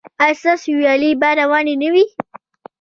[0.23, 2.05] ایا ستاسو ویالې به روانې نه وي؟